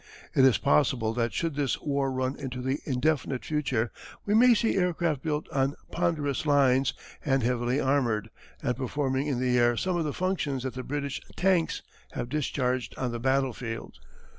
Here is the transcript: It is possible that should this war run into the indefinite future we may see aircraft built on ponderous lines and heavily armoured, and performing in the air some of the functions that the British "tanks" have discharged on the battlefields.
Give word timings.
It 0.33 0.43
is 0.45 0.57
possible 0.57 1.13
that 1.13 1.31
should 1.31 1.53
this 1.53 1.79
war 1.79 2.11
run 2.11 2.35
into 2.35 2.59
the 2.59 2.79
indefinite 2.85 3.45
future 3.45 3.91
we 4.25 4.33
may 4.33 4.55
see 4.55 4.75
aircraft 4.75 5.21
built 5.21 5.47
on 5.51 5.75
ponderous 5.91 6.47
lines 6.47 6.95
and 7.23 7.43
heavily 7.43 7.79
armoured, 7.79 8.31
and 8.63 8.75
performing 8.75 9.27
in 9.27 9.39
the 9.39 9.59
air 9.59 9.77
some 9.77 9.97
of 9.97 10.03
the 10.03 10.11
functions 10.11 10.63
that 10.63 10.73
the 10.73 10.81
British 10.81 11.21
"tanks" 11.35 11.83
have 12.13 12.29
discharged 12.29 12.97
on 12.97 13.11
the 13.11 13.19
battlefields. 13.19 13.99